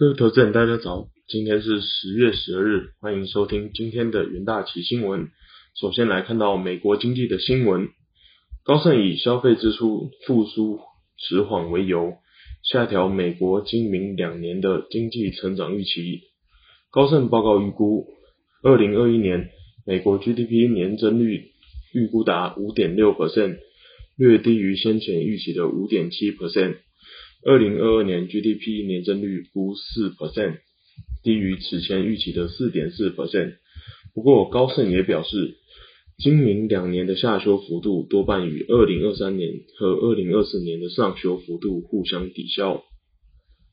[0.00, 5.28] 各位投资人，大家早，今天是十月十二日，欢迎收听今天的元大旗新闻。
[5.78, 7.90] 首先来看到美国经济的新闻，
[8.64, 10.80] 高盛以消费支出复苏
[11.18, 12.14] 迟缓为由，
[12.62, 16.22] 下调美国今明两年的经济成长预期。
[16.90, 18.06] 高盛报告预估，
[18.62, 19.50] 二零二一年
[19.84, 21.50] 美国 GDP 年增率
[21.92, 23.58] 预估达五点六 percent，
[24.16, 26.76] 略低于先前预期的五点七 percent。
[27.42, 30.58] 二零二二年 GDP 年增率估四 percent，
[31.22, 33.54] 低于此前预期的四点四 percent。
[34.14, 35.56] 不过高盛也表示，
[36.18, 42.82] 今明两年的下修幅度多半与二零二三年和二零二四年的上修幅度互相抵消。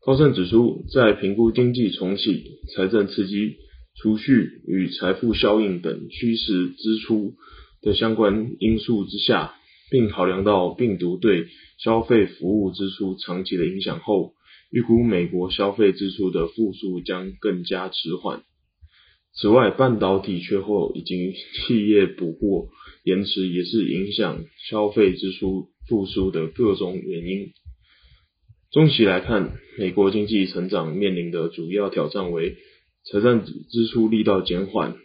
[0.00, 3.56] 高盛指出，在评估经济重启、财政刺激、
[4.00, 7.34] 储蓄与财富效应等趋势支出
[7.82, 9.57] 的相关因素之下。
[9.90, 11.46] 并考量到病毒对
[11.78, 14.34] 消费服务支出长期的影响后，
[14.70, 18.42] 预估美国消费支出的复苏将更加迟缓。
[19.34, 22.68] 此外，半导体缺货以及企业补货
[23.04, 27.52] 延迟也是影响消费支出复苏的各种原因。
[28.72, 32.56] 中期来看，美国经济成长面临的主要挑战为
[33.04, 34.96] 财政支出力道减缓，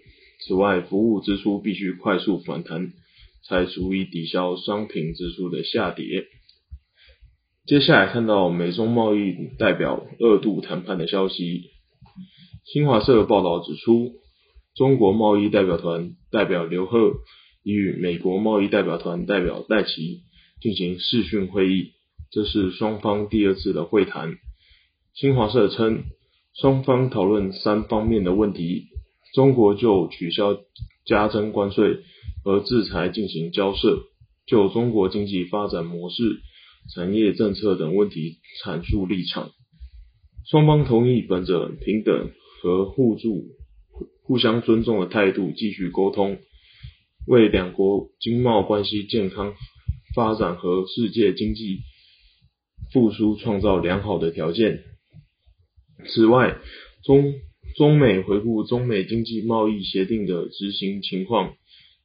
[0.45, 2.91] 此外，服务支出必须快速反弹。
[3.47, 6.25] 才足以抵消商品支出的下跌。
[7.65, 11.71] 接下来看到美中贸易代表二度谈判的消息。
[12.65, 14.13] 新华社报道指出，
[14.75, 17.13] 中国贸易代表团代表刘鹤
[17.63, 20.21] 与美国贸易代表团代表戴奇
[20.61, 21.91] 进行视讯会议，
[22.31, 24.35] 这是双方第二次的会谈。
[25.13, 26.03] 新华社称，
[26.55, 28.87] 双方讨论三方面的问题，
[29.33, 30.57] 中国就取消
[31.05, 32.03] 加征关税。
[32.45, 34.03] 和制裁进行交涉，
[34.45, 36.41] 就中国经济发展模式、
[36.93, 39.51] 产业政策等问题阐述立场。
[40.51, 42.31] 双方同意本着平等
[42.61, 43.45] 和互助、
[44.23, 46.37] 互相尊重的态度继续沟通，
[47.25, 49.53] 为两国经贸关系健康
[50.13, 51.79] 发展和世界经济
[52.91, 54.83] 复苏创造良好的条件。
[56.09, 56.57] 此外，
[57.05, 57.35] 中
[57.75, 61.55] 中美回顾中美经济贸易协定的执行情况。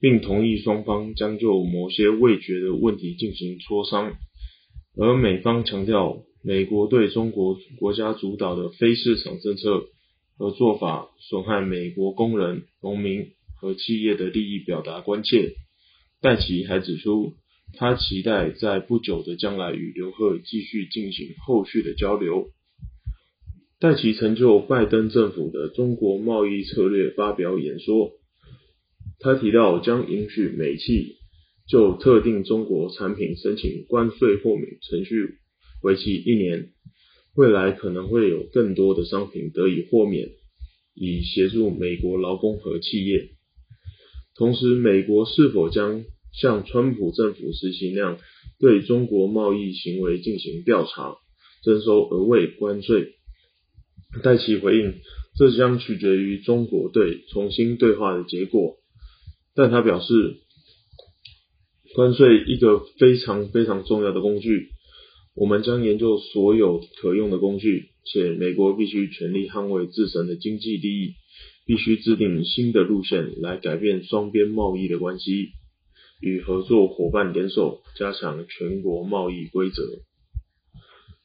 [0.01, 4.13] 并同意双方将就某些未决的问题进行磋商，
[4.97, 9.89] 而美方强调，美国对中国国家主导的非市场政策
[10.37, 15.55] 和做法损害美国工人、农民和企业的利益，表达关切。
[16.21, 17.35] 戴奇还指出，
[17.73, 22.51] 他期待在不久的将来与刘鹤继续进行后续的交流。
[23.81, 28.11] 戴奇曾就拜登政府的中国贸易策略发表演说。
[29.21, 31.17] 他提到将允许美企
[31.69, 35.35] 就特定中国产品申请关税豁免程序，
[35.81, 36.71] 为期一年。
[37.37, 40.29] 未来可能会有更多的商品得以豁免，
[40.95, 43.29] 以协助美国劳工和企业。
[44.35, 48.19] 同时，美国是否将像川普政府实行那样
[48.59, 51.15] 对中国贸易行为进行调查，
[51.63, 53.15] 征收额外关税？
[54.23, 54.95] 戴奇回应：
[55.37, 58.77] 这将取决于中国对重新对话的结果。
[59.55, 60.39] 但他表示，
[61.95, 64.69] 关税一个非常非常重要的工具，
[65.35, 71.15] 我们将研究所有可用的工具，且美国必须全力捍卫自身的经济利益，
[71.67, 75.51] 必须制定新的路线来改变双边贸易的关系，
[76.21, 79.83] 与合作伙伴联手加强全国贸易规则。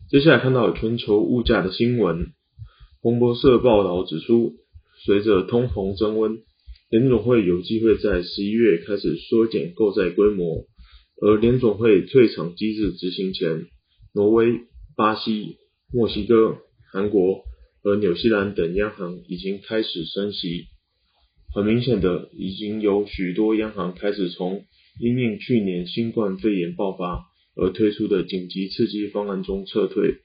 [0.10, 2.34] 接下来看到全球物价的新闻，
[3.04, 4.54] 彭博社报道指出，
[5.04, 6.38] 随着通膨增温。
[6.90, 10.68] 联总会有机会在十一月开始缩减购债规模，
[11.22, 13.66] 而联总会退场机制执行前，
[14.14, 14.62] 挪威、
[14.96, 15.58] 巴西、
[15.92, 16.60] 墨西哥、
[16.94, 17.44] 韩国
[17.82, 20.68] 和纽西兰等央行已经开始升息。
[21.54, 24.64] 很明显的，已经有许多央行开始从
[25.02, 27.26] 因应去年新冠肺炎爆发
[27.58, 30.20] 而推出的紧急刺激方案中撤退。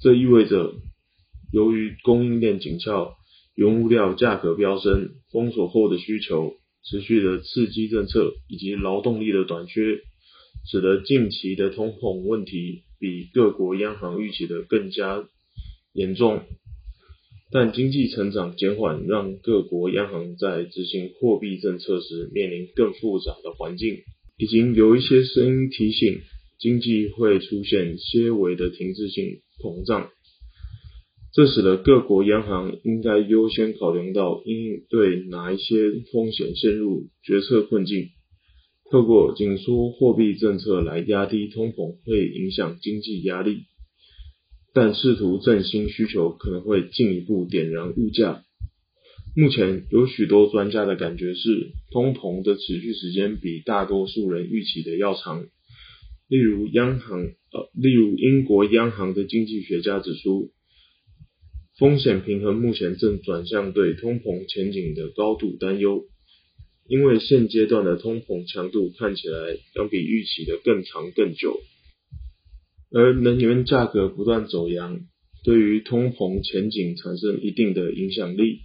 [0.00, 0.72] 这意味着，
[1.56, 3.14] 由于供应链紧俏。
[3.54, 6.52] 原物料价格飙升，封锁后的需求
[6.84, 10.00] 持续的刺激政策以及劳动力的短缺，
[10.70, 15.26] 使得近期的通膨问题比各国央行预期的更加
[15.94, 16.42] 严重。
[17.50, 24.00] 但经济成长减缓，让各国央行在执行货币政策时面临更复杂的环境。
[24.36, 26.20] 已经有一些声音提醒，
[26.58, 30.10] 经济会出现些微的停滞性膨胀。
[31.36, 38.08] 这使得各国央行应该优先考量到应对哪一些风险陷入决策困境。
[38.90, 43.64] 透过紧缩货币政策来压低通膨，会影响经济压力。
[44.72, 48.42] 但试图振兴需求可能会进一步点燃物价。
[49.36, 55.44] 目前有许多专家的感觉是，通膨的持续时间比大多数人预期的要长。
[56.30, 60.50] 例如央行，呃，例如英国央行的经济学家指出，
[61.78, 66.04] 风险平衡目前正转向对通膨前景的高度担忧，
[66.88, 71.60] 因为现阶段的通膨强度看起来将比预期的更长更久。
[72.90, 75.00] 而能源价格不断走扬，
[75.44, 78.60] 对于通膨前景产生一定的影响力。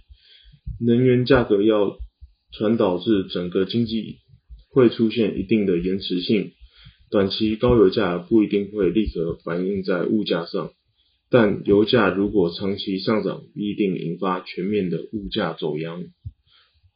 [0.80, 1.98] 能源价格要
[2.52, 4.20] 传导至整个经济，
[4.70, 6.52] 会出现一定的延迟性。
[7.10, 10.72] 短期高油价不一定会立刻反映在物价上，
[11.32, 16.04] 但油价如果长期上涨，必定引发全面的物价走扬。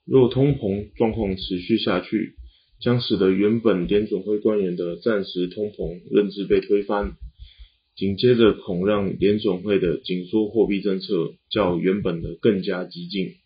[0.05, 2.35] 若通膨状况持续下去，
[2.81, 7.15] 将使得原本联总会官员的暂时通膨认知被推翻，
[7.97, 13.37] 紧接着恐让联总会的紧缩货币政策较原本的更加激进。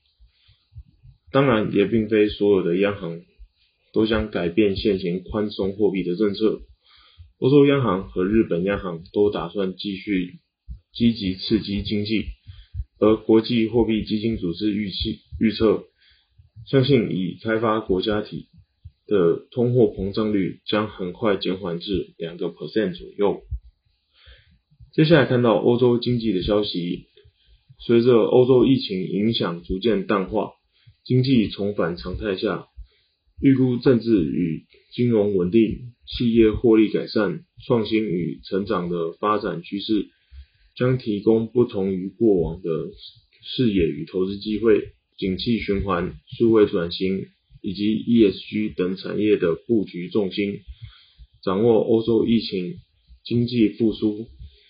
[1.30, 3.22] 当然，也并非所有的央行。
[3.92, 6.60] 都将改变现行宽松货币的政策。
[7.40, 10.38] 欧洲央行和日本央行都打算继续
[10.92, 12.26] 积极刺激经济，
[12.98, 15.84] 而国际货币基金组织预期预测，
[16.66, 18.48] 相信已开发国家体
[19.06, 23.42] 的通货膨胀率将很快减缓至两个 percent 左右。
[24.92, 27.06] 接下来看到欧洲经济的消息，
[27.78, 30.50] 随着欧洲疫情影响逐渐淡化，
[31.04, 32.66] 经济重返常态下。
[33.40, 40.08] 预估政治与金融稳定、企业获利改善、创新与成长的发展趋势，
[40.76, 42.68] 将提供不同于过往的
[43.42, 44.92] 视野与投资机会。
[45.16, 47.26] 景气循环、数位转型
[47.62, 50.60] 以及 ESG 等产业的布局重心，
[51.42, 52.76] 掌握欧洲疫情、
[53.24, 54.28] 经济复苏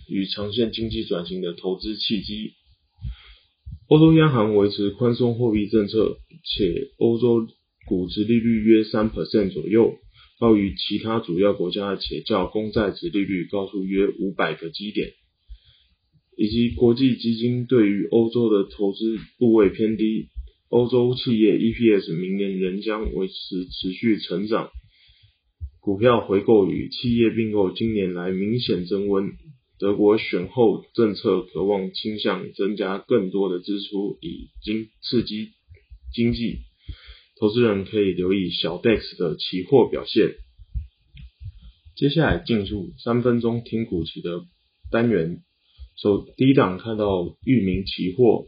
[0.08, 2.52] 与长线经济转型的投资契机。
[3.88, 7.48] 欧洲央行维持宽松货币政策，且欧洲。
[7.86, 9.96] 股值利率约三 percent 左右，
[10.38, 15.14] 高于其他主要国家，且较公债值利率高出约五百个基点，
[16.40, 20.30] 以及国际基金对于欧洲的投资部位偏低，
[20.70, 23.34] 欧洲企业 EPS 明年仍将维持
[23.66, 24.70] 持续成长，
[25.80, 29.32] 股票回购与企业并购今年来明显增温，
[29.78, 35.50] 德国选后政策渴望倾向增加更多的支出以经刺激
[36.14, 36.60] 经济。
[37.38, 40.36] 投资人可以留意小 DEX 的期货表现。
[41.96, 44.40] 接下来进入三分钟听股期的
[44.90, 45.42] 单元。
[45.96, 48.46] 首第一档看到域名期货，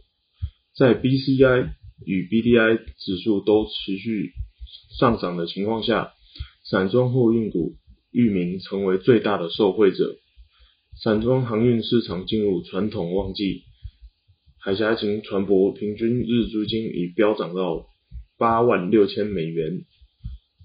[0.76, 1.70] 在 BCI
[2.04, 4.32] 与 BDI 指数都持续
[4.98, 6.12] 上涨的情况下，
[6.64, 7.74] 散装货运股
[8.10, 10.16] 域名成为最大的受惠者。
[11.02, 13.62] 散装航运市场进入传统旺季，
[14.58, 17.86] 海峡型船舶平均日租金已飙涨到。
[18.38, 19.84] 八万六千美元，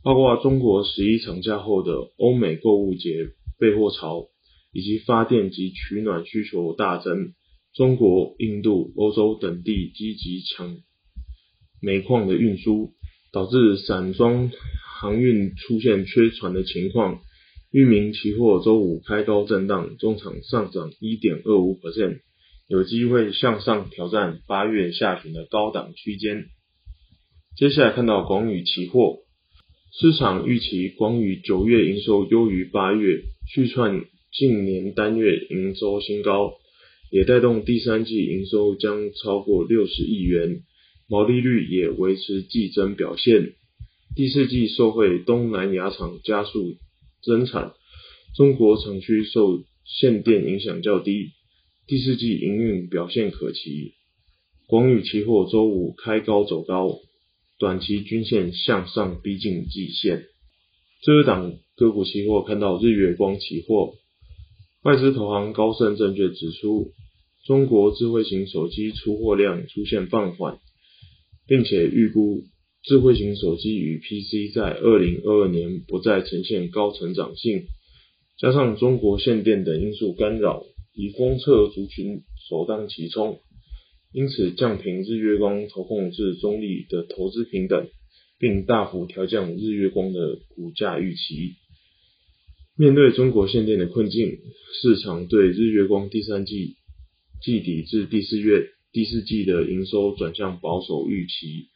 [0.02, 3.12] 包括中国十一长假后的欧美购物节
[3.60, 4.30] 备货潮，
[4.78, 7.34] 以及发电及取暖需求大增，
[7.74, 10.78] 中国、印度、欧洲等地积极抢
[11.82, 12.92] 煤矿的运输，
[13.34, 14.52] 导致散装
[15.02, 17.22] 航运出现缺船的情况。
[17.72, 22.20] 域名期货周五开高震荡，中场上涨一点二五 percent，
[22.68, 26.46] 有机会向上挑战八月下旬的高档区间。
[27.56, 29.22] 接下来看到广宇期货，
[30.00, 34.06] 市场预期广宇九月营收优于八月，续创
[34.38, 36.54] 近年单月营收新高，
[37.10, 40.62] 也带动第三季营收将超过六十亿元，
[41.10, 43.54] 毛利率也维持季增表现。
[44.16, 46.76] 第四季受惠东南亚厂加速
[47.24, 47.74] 增产，
[48.36, 51.32] 中国厂区受限电影响较低，
[51.88, 53.94] 第四季营运表现可期。
[54.68, 57.00] 广宇期货周五开高走高。
[57.60, 60.26] 短期均线向上逼近季线。
[61.02, 63.96] 这一档个股期货看到日月光期货，
[64.84, 66.92] 外资投行高盛证券指出，
[67.46, 70.60] 中国智慧型手机出货量出现放缓，
[71.48, 72.44] 并且预估
[72.84, 77.66] 智慧型手机与 PC 在二零二二年不再呈现高成长性，
[78.38, 80.64] 加上中国限电等因素干扰，
[80.96, 83.40] 以封测族群首当其冲。
[84.14, 87.88] 因此降平日月光投控至中立的投资平等，
[88.40, 91.56] 并大幅调降日月光的股价预期。
[92.78, 94.38] 面对中国限电的困境，
[94.82, 96.76] 市场对日月光第三季
[97.42, 101.70] 季底至第四月第四季的营收转向保守预期。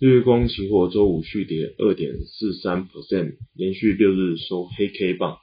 [0.00, 5.38] 日月光期货周五续跌二点四三 percent，连续六日收黑 K 棒。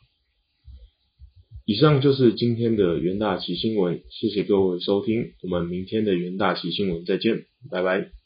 [1.65, 8.18] 以上就是今天的元大旗新闻，谢谢各位收听，我们明天的元大旗新闻再见，拜拜。